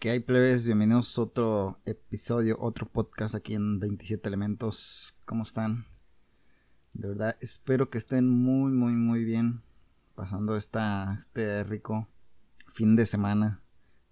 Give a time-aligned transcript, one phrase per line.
[0.00, 0.64] ¿Qué hay, plebes?
[0.64, 5.20] Bienvenidos a otro episodio, otro podcast aquí en 27 Elementos.
[5.26, 5.84] ¿Cómo están?
[6.94, 9.60] De verdad, espero que estén muy, muy, muy bien.
[10.14, 12.08] Pasando esta, este rico
[12.72, 13.60] fin de semana.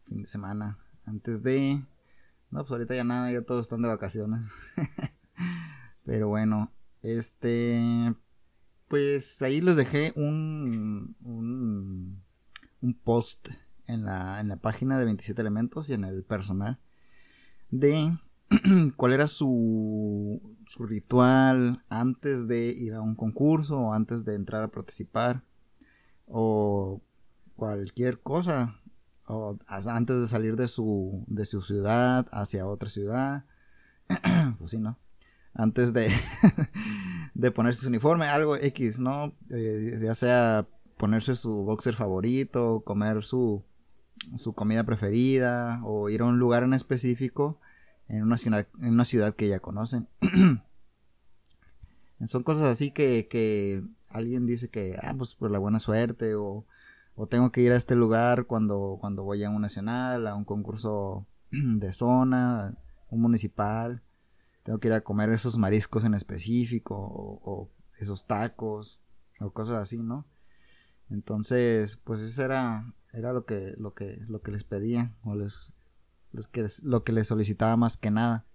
[0.04, 0.78] Fin de semana.
[1.06, 1.82] Antes de...
[2.50, 4.42] No, pues ahorita ya nada, ya todos están de vacaciones.
[6.04, 6.70] Pero bueno,
[7.00, 8.14] este...
[8.88, 12.22] Pues ahí les dejé un, un,
[12.82, 13.48] un post
[13.86, 16.78] en la, en la página de 27 elementos y en el personal
[17.70, 18.16] de
[18.96, 24.62] cuál era su, su ritual antes de ir a un concurso o antes de entrar
[24.62, 25.42] a participar
[26.26, 27.02] o
[27.56, 28.80] cualquier cosa
[29.26, 33.44] o antes de salir de su, de su ciudad hacia otra ciudad
[34.58, 34.98] pues sí, ¿no?
[35.54, 36.10] Antes de,
[37.34, 39.34] de ponerse su uniforme, algo X, ¿no?
[39.50, 43.64] Eh, ya sea ponerse su boxer favorito, comer su,
[44.36, 47.60] su comida preferida o ir a un lugar en específico
[48.08, 50.08] en una ciudad, en una ciudad que ya conocen.
[52.26, 56.64] Son cosas así que, que alguien dice que, ah, pues por la buena suerte o,
[57.16, 60.44] o tengo que ir a este lugar cuando, cuando voy a un nacional, a un
[60.44, 62.76] concurso de zona,
[63.10, 64.02] un municipal.
[64.62, 69.00] Tengo que ir a comer esos mariscos en específico o, o esos tacos
[69.40, 70.26] o cosas así, ¿no?
[71.10, 75.60] Entonces, pues ese era era lo que, lo que, lo que les pedía, o les,
[76.50, 78.46] que, lo que les solicitaba más que nada.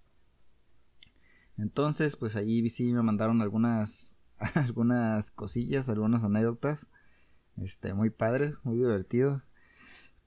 [1.56, 4.18] Entonces, pues allí sí me mandaron algunas,
[4.54, 6.90] algunas cosillas, algunas anécdotas,
[7.56, 9.50] este, muy padres, muy divertidos.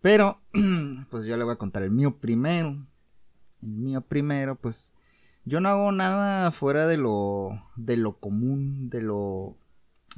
[0.01, 0.41] Pero,
[1.09, 2.87] pues yo le voy a contar el mío primero.
[3.61, 4.93] El mío primero, pues
[5.45, 9.57] yo no hago nada fuera de lo, de lo común, de lo,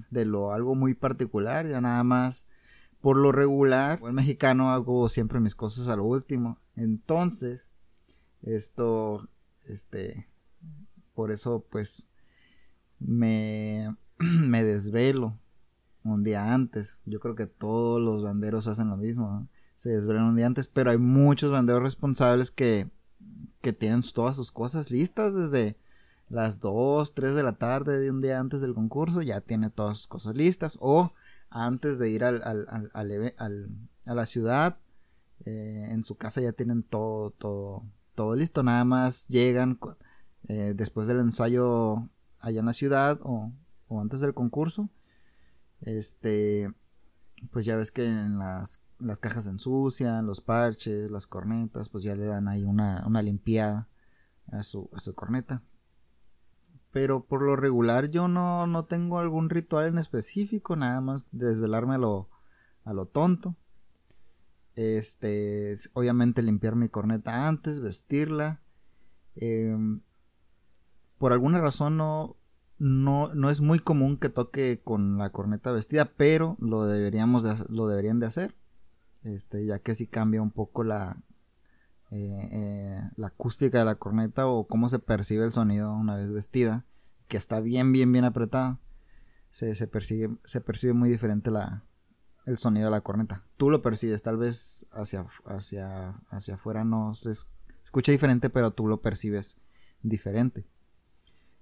[0.10, 2.48] de lo algo muy particular, ya nada más
[3.04, 6.58] por lo regular, el mexicano hago siempre mis cosas a lo último.
[6.78, 7.70] Entonces,
[8.44, 9.28] esto,
[9.66, 10.30] este,
[11.14, 12.12] por eso pues
[13.00, 15.38] me, me desvelo
[16.06, 17.02] un día antes.
[17.06, 20.90] Yo creo que todos los banderos hacen lo mismo, se desvelan un día antes, pero
[20.90, 22.90] hay muchos banderos responsables que,
[23.60, 25.76] que tienen todas sus cosas listas desde
[26.30, 29.98] las 2, 3 de la tarde de un día antes del concurso, ya tiene todas
[29.98, 31.12] sus cosas listas o
[31.54, 34.80] antes de ir al, al, a la ciudad.
[35.46, 37.84] Eh, en su casa ya tienen todo, todo,
[38.16, 38.64] todo listo.
[38.64, 39.80] Nada más llegan
[40.48, 42.10] eh, después del ensayo
[42.40, 43.52] allá en la ciudad o,
[43.88, 44.90] o, antes del concurso.
[45.82, 46.74] Este,
[47.52, 52.04] pues ya ves que en las, las cajas se ensucian, los parches, las cornetas, pues
[52.04, 53.90] ya le dan ahí una, una limpiada
[54.52, 55.62] a su, a su corneta
[56.94, 61.96] pero por lo regular yo no, no tengo algún ritual en específico, nada más desvelarme
[61.96, 62.30] a lo,
[62.86, 63.56] a lo tonto.
[64.76, 68.62] Este, obviamente limpiar mi corneta antes, vestirla.
[69.36, 70.02] Em,
[71.18, 72.38] por alguna razón no,
[72.78, 77.56] no, no es muy común que toque con la corneta vestida, pero lo deberíamos de,
[77.70, 78.56] lo deberían de hacer.
[79.24, 81.18] Este, ya que si cambia un poco la,
[82.14, 86.32] eh, eh, la acústica de la corneta o cómo se percibe el sonido una vez
[86.32, 86.86] vestida,
[87.28, 88.80] que está bien, bien, bien apretada,
[89.50, 91.84] se, se, percibe, se percibe muy diferente la,
[92.46, 93.44] el sonido de la corneta.
[93.58, 97.32] Tú lo percibes, tal vez hacia, hacia, hacia afuera no se
[97.84, 99.60] escucha diferente, pero tú lo percibes
[100.04, 100.68] diferente.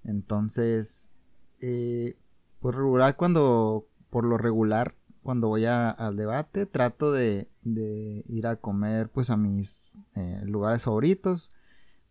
[0.04, 1.16] Entonces,
[1.62, 2.18] eh,
[2.60, 8.56] por regular, cuando, por lo regular, cuando voy al debate, trato de, de, ir a
[8.56, 11.52] comer pues a mis eh, lugares favoritos.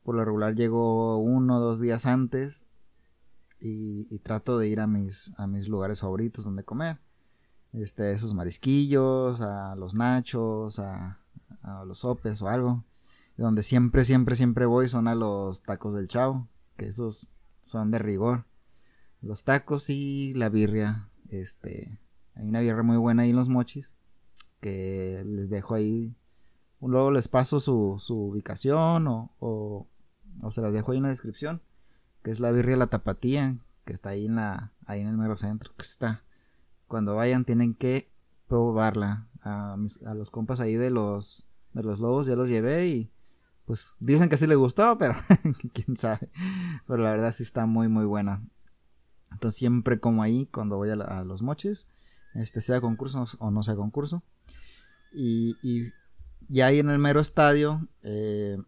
[0.04, 2.64] Por lo regular llego uno o dos días antes
[3.60, 6.98] y, trato de ir a mis, a mis lugares favoritos donde comer.
[7.72, 11.18] Este, esos marisquillos, a los nachos, a,
[11.62, 12.84] a los sopes o algo.
[13.36, 16.46] Donde siempre, siempre, siempre voy son a los tacos del chavo,
[16.76, 17.28] que esos
[17.62, 18.44] son de rigor.
[19.22, 21.98] Los tacos y la birria, este,
[22.40, 23.94] hay una birria muy buena ahí en los mochis
[24.60, 26.14] que les dejo ahí.
[26.80, 29.86] Luego les paso su, ubicación o, o,
[30.50, 31.60] se las dejo ahí en la descripción.
[32.22, 35.36] Que es la birria La Tapatía, que está ahí en, la, ahí en el mero
[35.36, 35.72] centro.
[35.76, 36.22] Que está.
[36.88, 38.08] Cuando vayan tienen que
[38.48, 39.26] probarla.
[39.42, 39.76] A,
[40.06, 43.10] a los compas ahí de los, de los lobos ya los llevé y
[43.64, 45.14] pues dicen que sí les gustó, pero
[45.74, 46.30] quién sabe.
[46.86, 48.42] Pero la verdad sí está muy muy buena.
[49.30, 51.88] Entonces siempre como ahí cuando voy a los moches
[52.34, 54.22] este sea concurso o no sea concurso.
[55.12, 58.58] Y, y, ahí en el mero estadio, eh,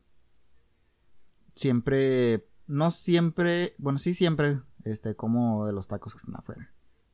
[1.55, 6.71] siempre, no siempre, bueno, sí siempre, este, como de los tacos que están afuera.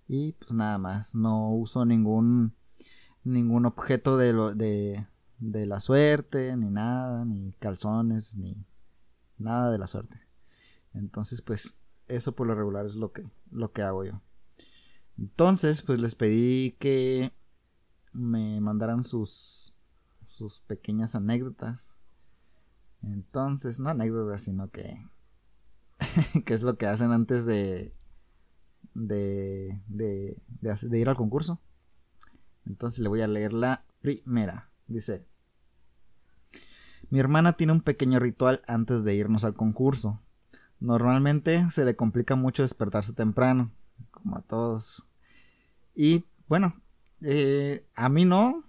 [0.06, 2.54] Y pues nada más, no uso ningún,
[3.24, 5.06] ningún objeto de, lo, de,
[5.38, 8.56] de la suerte, ni nada, ni calzones, ni
[9.36, 10.20] nada de la suerte.
[10.94, 11.78] Entonces, pues,
[12.08, 14.22] eso por lo regular es lo que, lo que hago yo.
[15.18, 17.32] Entonces, pues les pedí que
[18.12, 19.74] me mandaran sus,
[20.24, 21.98] sus pequeñas anécdotas.
[23.02, 25.04] Entonces, no anécdotas, sino que,
[26.44, 27.92] que es lo que hacen antes de,
[28.94, 31.60] de, de, de, ir al concurso.
[32.66, 34.70] Entonces le voy a leer la primera.
[34.86, 35.26] Dice,
[37.10, 40.20] mi hermana tiene un pequeño ritual antes de irnos al concurso.
[40.80, 43.72] Normalmente se le complica mucho despertarse temprano,
[44.18, 45.08] como a todos.
[45.94, 46.80] Y bueno,
[47.22, 48.64] eh, a mí no,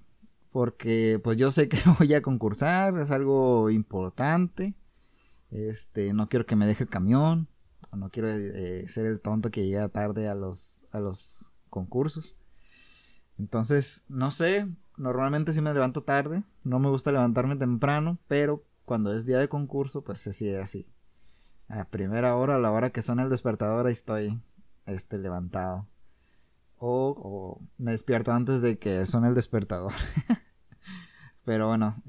[0.52, 4.76] porque pues yo sé que voy a concursar, es algo importante.
[5.52, 7.48] Este, no quiero que me deje el camión,
[7.92, 12.38] no quiero eh, ser el tonto que llega tarde a los, a los concursos.
[13.38, 14.68] Entonces, no sé,
[14.98, 19.48] normalmente si me levanto tarde, no me gusta levantarme temprano, pero cuando es día de
[19.48, 20.88] concurso, pues se sigue así.
[21.68, 24.40] A primera hora, a la hora que suena el despertador, ahí estoy
[24.92, 25.88] este, levantado.
[26.78, 29.94] O, me despierto antes de que suene el despertador.
[31.46, 32.02] pero bueno,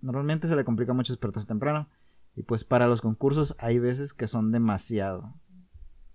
[0.00, 1.88] normalmente se le complica mucho despertarse temprano.
[2.36, 5.34] Y pues para los concursos hay veces que son demasiado,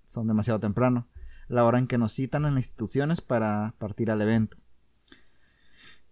[0.08, 1.08] son demasiado temprano,
[1.48, 4.58] la hora en que nos citan en las instituciones para partir al evento.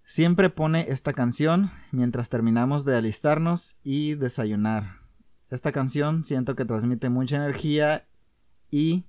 [0.06, 4.98] Siempre pone esta canción mientras terminamos de alistarnos y desayunar.
[5.50, 8.06] Esta canción siento que transmite mucha energía
[8.70, 9.06] y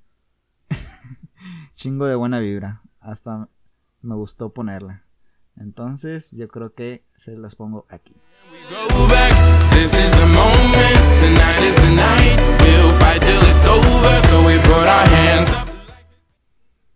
[1.74, 2.82] chingo de buena vibra.
[3.00, 3.48] Hasta
[4.00, 5.04] me gustó ponerla.
[5.56, 8.16] Entonces yo creo que se las pongo aquí.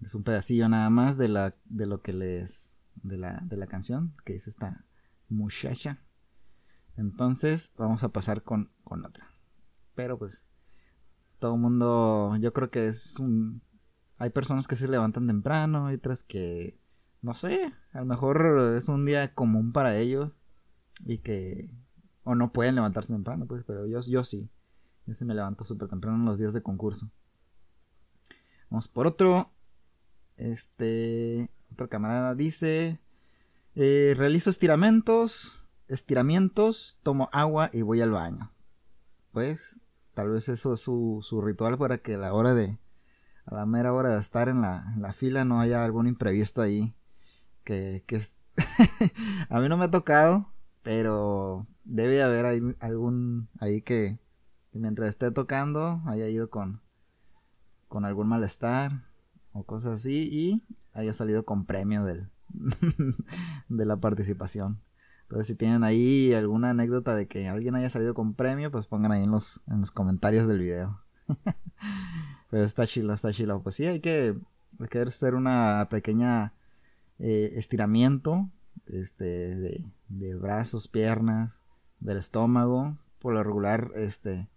[0.01, 3.67] Es un pedacillo nada más de la de lo que les de la, de la
[3.67, 4.85] canción que dice esta
[5.29, 5.99] muchacha.
[6.97, 9.29] Entonces vamos a pasar con, con otra.
[9.95, 10.49] Pero pues
[11.39, 13.63] todo el mundo, yo creo que es un...
[14.19, 16.79] Hay personas que se levantan temprano, hay otras que,
[17.23, 20.39] no sé, a lo mejor es un día común para ellos
[21.05, 21.71] y que
[22.25, 24.51] o no pueden levantarse temprano, pues, pero yo, yo sí.
[25.07, 27.11] Yo sí me levanto súper temprano en los días de concurso.
[28.69, 29.51] Vamos por otro.
[30.37, 31.49] Este.
[31.73, 33.01] Otro camarada dice.
[33.75, 35.65] Eh, realizo estiramientos.
[35.89, 36.99] Estiramientos.
[37.03, 38.53] Tomo agua y voy al baño.
[39.33, 39.81] Pues.
[40.13, 42.79] Tal vez eso es su, su ritual para que a la hora de.
[43.51, 46.95] A la mera hora de estar en la, la fila no haya algún imprevisto ahí.
[47.65, 48.21] Que, que
[49.49, 50.53] a mí no me ha tocado.
[50.83, 54.19] Pero debe de haber algún ahí que,
[54.73, 56.81] mientras esté tocando haya ido con,
[57.89, 59.05] con algún malestar
[59.53, 60.63] o cosas así y
[60.93, 62.31] haya salido con premio del,
[63.69, 64.81] de la participación.
[65.23, 69.13] Entonces si tienen ahí alguna anécdota de que alguien haya salido con premio, pues pongan
[69.13, 71.01] ahí en los, en los comentarios del video.
[72.51, 73.63] Pero está chilo, está chilo.
[73.63, 74.37] Pues sí, hay que,
[74.79, 76.55] hay que hacer una pequeña
[77.19, 78.49] eh, estiramiento
[78.87, 81.61] este, de, de brazos, piernas,
[82.01, 84.49] del estómago, por lo regular, este,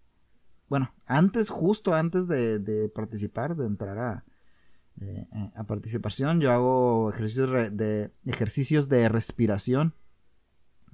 [0.72, 4.24] bueno, antes, justo antes de, participar, de entrar a,
[5.02, 9.94] eh, eh, a participación, yo hago ejercicios de, ejercicios de respiración.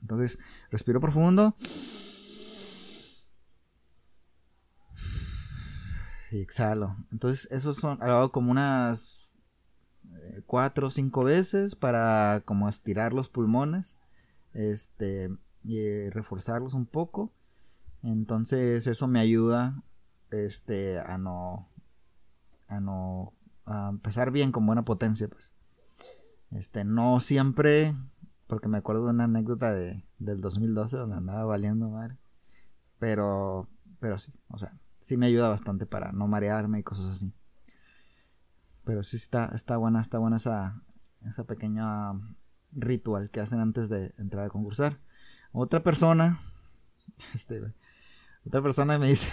[0.01, 0.39] Entonces,
[0.71, 1.55] respiro profundo.
[6.41, 6.95] Exhalo.
[7.11, 9.35] Entonces, esos son, hago como unas
[10.13, 13.97] eh, cuatro o cinco veces para como estirar los pulmones.
[14.53, 15.29] Este,
[15.67, 17.31] y reforzarlos un poco.
[18.01, 19.83] Entonces eso me ayuda
[20.31, 21.67] este a no
[22.67, 23.33] a no
[23.65, 25.53] a empezar bien con buena potencia, pues.
[26.51, 27.93] Este, no siempre
[28.47, 32.15] porque me acuerdo de una anécdota de, del 2012 donde andaba valiendo madre.
[32.99, 33.67] Pero
[33.99, 34.73] pero sí, o sea,
[35.07, 37.33] sí me ayuda bastante para no marearme y cosas así.
[38.83, 40.81] Pero sí está está buena, está buena esa
[41.25, 42.11] esa pequeña
[42.73, 44.99] ritual que hacen antes de entrar a concursar.
[45.53, 46.41] Otra persona,
[47.33, 47.73] este,
[48.45, 49.31] otra persona me dice,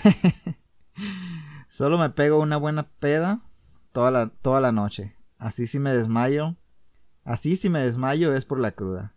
[1.68, 3.42] solo me pego una buena peda
[3.90, 5.16] toda la, toda la noche.
[5.38, 6.54] Así si me desmayo,
[7.24, 9.12] así si me desmayo es por la cruda.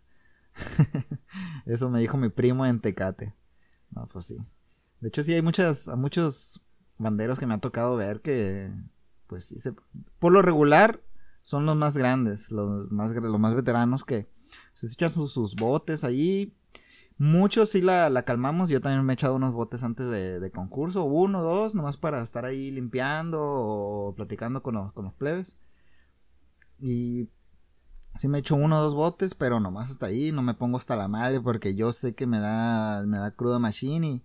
[1.66, 3.32] Eso me dijo mi primo en Tecate.
[3.90, 4.38] No, pues sí.
[5.00, 6.62] De hecho sí hay muchas, muchos
[6.98, 8.70] banderos que me ha tocado ver que,
[9.26, 9.74] pues sí, se,
[10.18, 11.00] por lo regular
[11.42, 14.28] son los más grandes, los más, los más veteranos que
[14.74, 16.54] se echan sus, botes ahí
[17.18, 18.68] Muchos sí la, calmamos.
[18.68, 21.02] Yo también me he echado unos botes antes de, concurso.
[21.02, 25.58] Uno, dos, nomás para estar ahí limpiando o platicando con los, con los plebes.
[26.80, 27.28] Y
[28.14, 30.96] sí me echo uno o dos botes, pero nomás hasta ahí, no me pongo hasta
[30.96, 34.24] la madre porque yo sé que me da, me da cruda machine y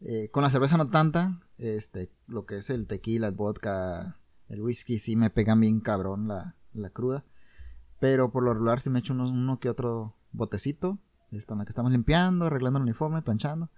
[0.00, 4.16] eh, con la cerveza no tanta, este, lo que es el tequila, el vodka,
[4.48, 7.24] el whisky, sí me pegan bien cabrón la, la cruda,
[8.00, 10.98] pero por lo regular sí me echo uno, uno que otro botecito,
[11.30, 13.70] esto en la que estamos limpiando, arreglando el uniforme, planchando,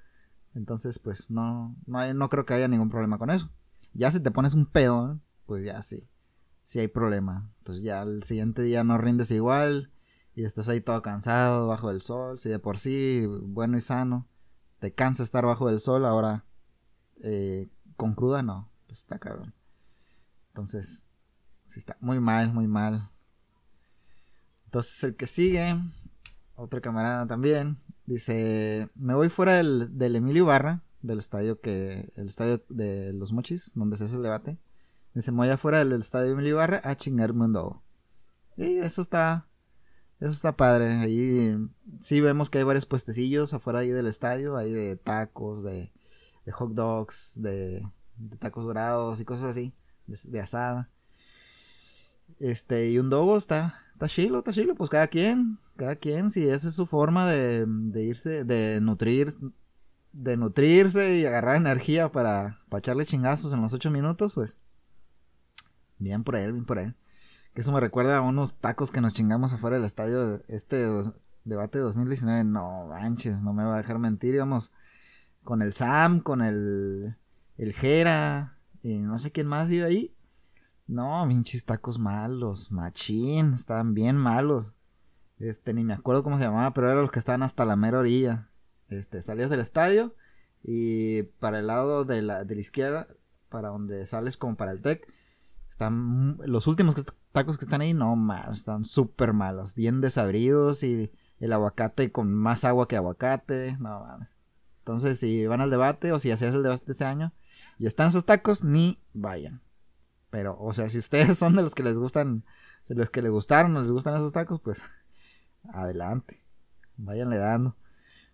[0.54, 3.50] entonces pues no, no, no creo que haya ningún problema con eso.
[3.92, 6.08] Ya si te pones un pedo, pues ya sí,
[6.62, 7.50] si hay problema.
[7.58, 9.90] Entonces ya el siguiente día no rindes igual
[10.34, 12.38] y estás ahí todo cansado bajo el sol.
[12.38, 14.26] Si de por sí, bueno y sano,
[14.80, 16.44] te cansa estar bajo el sol, ahora
[17.22, 19.54] eh, con cruda no, pues está cabrón.
[20.48, 21.06] Entonces,
[21.66, 23.08] sí está muy mal, muy mal.
[24.64, 25.76] Entonces el que sigue,
[26.56, 32.26] otra camarada también, dice, me voy fuera del, del Emilio Barra, del estadio que, el
[32.26, 34.58] estadio de los Mochis, donde se hace el debate
[35.16, 37.80] se voy afuera del estadio Emilio Ibarra a chingarme un
[38.56, 39.46] Y eso está.
[40.20, 40.94] Eso está padre.
[40.94, 41.56] Ahí
[42.00, 44.56] sí vemos que hay varios puestecillos afuera ahí del estadio.
[44.56, 45.92] Ahí de tacos, de,
[46.44, 47.86] de hot dogs, de,
[48.38, 49.74] tacos dorados y cosas así.
[50.06, 50.90] De, asada.
[52.38, 53.74] Este, y un dogo está.
[53.94, 54.74] Está chilo, está chilo.
[54.74, 55.58] Pues cada quien.
[55.76, 56.30] Cada quien.
[56.30, 58.44] Si esa es su forma de, de irse.
[58.44, 59.34] De nutrir.
[60.12, 64.58] De nutrirse y agarrar energía para, para echarle chingazos en los ocho minutos, pues
[66.00, 66.94] Bien por él, bien por él.
[67.54, 70.86] Que eso me recuerda a unos tacos que nos chingamos afuera del estadio este
[71.44, 72.44] debate de 2019.
[72.44, 74.34] No manches, no me va a dejar mentir.
[74.34, 74.72] Íbamos
[75.42, 77.16] con el Sam, con el,
[77.58, 80.14] el Jera, y no sé quién más iba ahí.
[80.86, 84.74] No, pinches tacos malos, machín, estaban bien malos.
[85.38, 88.00] Este, ni me acuerdo cómo se llamaba, pero eran los que estaban hasta la mera
[88.00, 88.48] orilla.
[88.88, 90.14] Este, salías del estadio
[90.62, 93.08] y para el lado de la, de la izquierda,
[93.48, 95.06] para donde sales como para el TEC,
[95.68, 96.96] están, los últimos
[97.32, 102.32] tacos que están ahí, no mames, están súper malos, bien desabridos y el aguacate con
[102.32, 104.30] más agua que aguacate, no mames.
[104.78, 107.32] Entonces, si van al debate o si hacías el debate este año
[107.78, 109.62] y están esos tacos, ni vayan.
[110.30, 112.44] Pero, o sea, si ustedes son de los que les gustan,
[112.88, 114.82] de los que les gustaron o les gustan esos tacos, pues
[115.72, 116.42] adelante,
[116.96, 117.76] váyanle dando.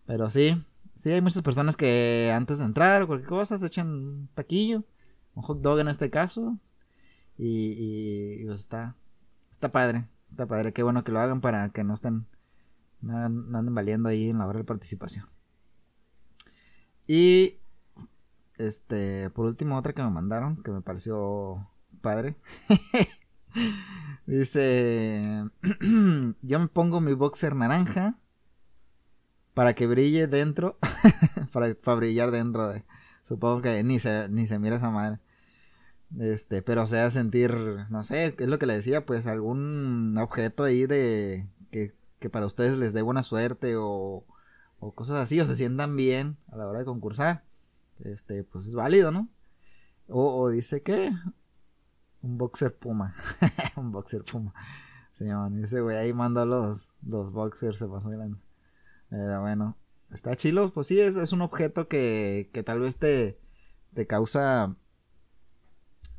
[0.07, 0.57] Pero sí,
[0.97, 4.85] sí hay muchas personas que antes de entrar o cualquier cosa se echan un taquillo,
[5.35, 6.59] un hot dog en este caso,
[7.39, 8.95] y, pues está,
[9.53, 12.27] está padre, está padre, qué bueno que lo hagan para que no estén,
[13.01, 15.27] no, anden valiendo ahí en la hora de participación.
[17.07, 17.59] Y
[18.59, 21.69] este, por último, otra que me mandaron, que me pareció
[22.01, 22.37] padre.
[24.27, 25.45] Dice,
[26.43, 28.19] yo me pongo mi boxer naranja
[29.55, 30.79] para que brille dentro,
[31.53, 32.85] para, brillar dentro de...
[33.23, 35.19] Supongo que ni se, ni se mira esa madre.
[36.19, 37.53] Este, pero sea, sentir,
[37.91, 39.05] no sé, ¿qué es lo que le decía?
[39.05, 41.95] Pues algún objeto ahí de que,
[42.31, 44.25] para ustedes les dé buena suerte o,
[44.81, 47.45] o cosas así, o se sientan bien a la hora de concursar.
[48.05, 49.29] Este, pues es válido, ¿no?
[50.09, 51.13] O, dice que
[52.23, 53.15] un boxer puma,
[53.77, 54.53] un boxer puma.
[55.15, 58.39] Se llaman, ese güey ahí manda los, los boxers, se pasó grande.
[59.09, 59.77] Pero bueno,
[60.11, 63.39] está chilo, pues sí, es, es un objeto que, que tal vez te,
[63.95, 64.77] te causa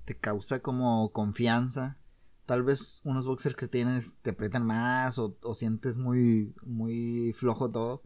[0.08, 1.98] te causa como confianza.
[2.46, 8.04] Tal vez unos boxers que tienes te aprietan más o, sientes muy, muy flojo todo.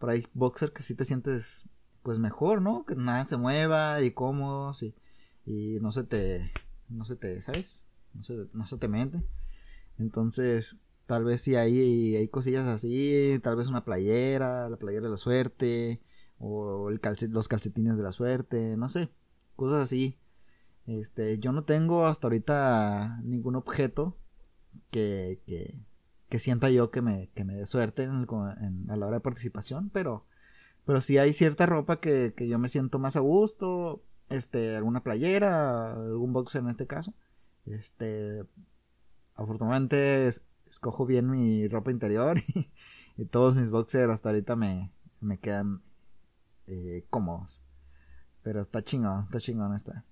[0.00, 1.70] Pero hay boxers que sí te sientes
[2.02, 2.84] pues mejor, ¿no?
[2.84, 4.96] Que nada se mueva y cómodos y,
[5.46, 6.50] y no se te,
[6.88, 7.86] no se te, ¿sabes?
[8.52, 9.22] No se, te mente.
[9.98, 15.10] Entonces, tal vez si hay, hay cosillas así, tal vez una playera, la playera de
[15.10, 16.02] la suerte,
[16.38, 19.08] o el los calcetines de la suerte, no sé,
[19.54, 20.18] cosas así.
[20.86, 24.16] Este, yo no tengo hasta ahorita ningún objeto
[24.90, 29.20] que, que, sienta yo que me, que me dé suerte en a la hora de
[29.20, 30.26] participación, pero,
[30.84, 35.02] pero sí hay cierta ropa que, que yo me siento más a gusto, este, alguna
[35.02, 37.14] playera, algún boxer en este caso.
[37.66, 38.44] Este,
[39.36, 40.28] afortunadamente
[40.66, 42.38] escojo bien mi ropa interior
[43.16, 45.82] y, todos mis boxers hasta ahorita me, me quedan
[46.66, 47.60] eh, cómodos.
[48.42, 50.04] Pero está chingón, está chingón esta.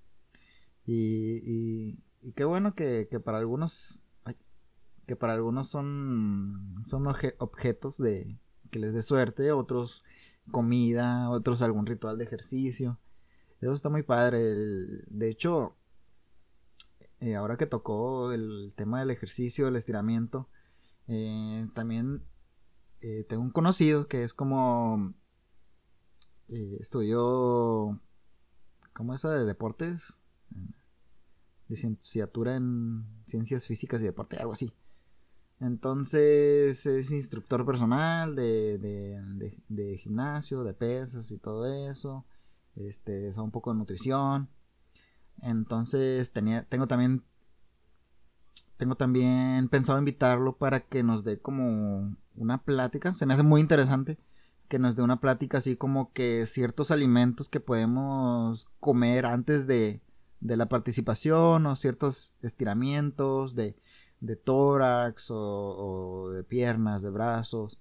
[0.86, 4.04] Y, y, qué bueno que, para algunos
[5.06, 8.38] que para algunos son son objetos de
[8.70, 10.04] que les dé suerte, otros
[10.50, 12.98] comida, otros algún ritual de ejercicio.
[13.60, 14.38] Eso está muy padre.
[14.40, 15.76] de hecho,
[17.20, 20.48] eh, ahora que tocó el tema del ejercicio, el estiramiento,
[21.06, 22.24] eh, también
[23.00, 25.14] eh, tengo un conocido que es como
[26.48, 27.98] estudió
[28.92, 30.21] como eso de deportes
[31.68, 34.73] licenciatura en ciencias físicas y deporte, algo así.
[35.61, 42.25] Entonces es instructor personal de, de, de, gimnasio, de pesas y todo eso.
[42.75, 44.49] Este, es un poco de nutrición.
[45.40, 47.23] Entonces tenía, tengo también
[48.76, 53.12] tengo también pensado invitarlo para que nos dé como una plática.
[53.12, 54.18] Se me hace muy interesante
[54.68, 60.00] que nos dé una plática así como que ciertos alimentos que podemos comer antes de,
[60.42, 63.76] de la participación o ciertos estiramientos de,
[64.20, 67.80] de tórax o, de piernas, de brazos,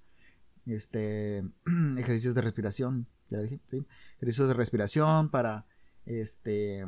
[0.65, 1.44] este
[1.98, 3.86] ejercicios de respiración, ya dije, ¿sí?
[4.18, 5.65] ejercicios de respiración para
[6.06, 6.86] este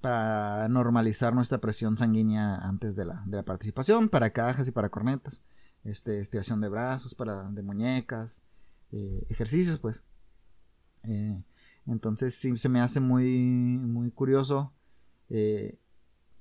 [0.00, 4.88] para normalizar nuestra presión sanguínea antes de la, de la participación, para cajas y para
[4.88, 5.44] cornetas,
[5.84, 8.44] este, estiración de brazos, para de muñecas,
[8.90, 10.02] eh, ejercicios, pues.
[11.04, 11.40] Eh,
[11.86, 14.72] entonces sí se me hace muy, muy curioso
[15.28, 15.78] eh,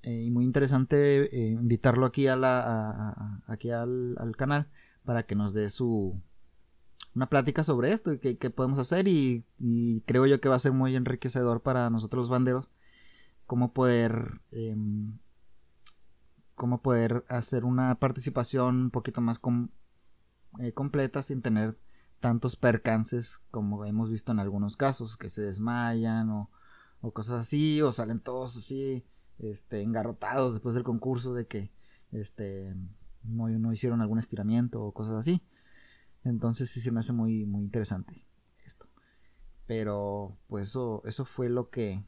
[0.03, 4.69] y muy interesante invitarlo aquí a la, aquí al, canal
[5.03, 6.19] para que nos dé su
[7.13, 9.45] una plática sobre esto y qué, podemos hacer y,
[10.05, 12.69] creo yo que va a ser muy enriquecedor para nosotros los banderos
[13.45, 15.17] cómo poder em,
[16.55, 19.41] cómo poder hacer una participación un poquito más
[20.60, 21.77] eh, completa sin tener
[22.21, 26.49] tantos percances como hemos visto en algunos casos que se desmayan o,
[27.13, 29.03] cosas así o salen todos así
[29.39, 31.71] este engarrotados después del concurso de que
[32.11, 32.73] este
[33.23, 35.41] no, no hicieron algún estiramiento o cosas así
[36.23, 38.23] entonces sí se me hace muy muy interesante
[38.65, 38.87] esto
[39.67, 42.05] pero pues eso eso fue lo que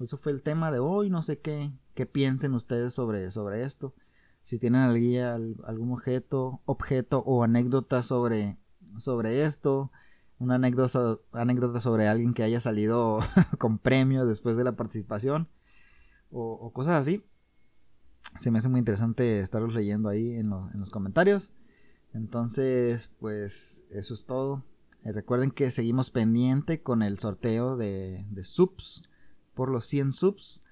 [0.00, 1.10] eso fue el tema de hoy.
[1.10, 3.94] No sé qué, qué piensen ustedes sobre, sobre esto.
[4.42, 8.58] Si tienen algún objeto, objeto o anécdota sobre,
[8.98, 9.90] sobre esto.
[10.38, 13.20] Una anécdota, anécdota sobre alguien que haya salido
[13.58, 15.48] con premio después de la participación.
[16.30, 17.24] O, cosas así.
[18.38, 21.52] Se me hace muy interesante estarlos leyendo ahí en, los comentarios.
[22.12, 24.64] Entonces, pues eso es todo.
[25.04, 29.10] Eh, recuerden que seguimos pendiente con el sorteo de, de subs
[29.54, 30.62] por los 100 subs.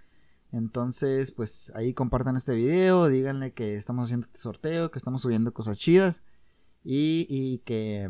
[0.51, 5.55] Entonces, pues ahí compartan este video, díganle que estamos haciendo este sorteo, que estamos subiendo
[5.55, 6.23] cosas chidas
[6.85, 8.09] y, que,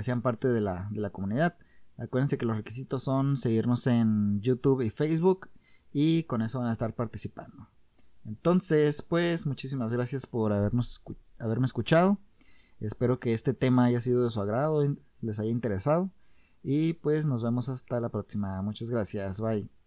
[0.00, 1.56] sean parte de la, de la comunidad.
[1.96, 5.50] Acuérdense que los requisitos son seguirnos en YouTube y Facebook
[5.92, 7.68] y con eso van a estar participando.
[8.24, 11.02] Entonces, pues muchísimas gracias por habernos,
[11.38, 12.18] haberme escuchado.
[12.80, 14.82] Espero que este tema haya sido de su agrado,
[15.20, 16.10] les haya interesado.
[16.62, 18.60] Y pues nos vemos hasta la próxima.
[18.62, 19.40] Muchas gracias.
[19.40, 19.77] Bye.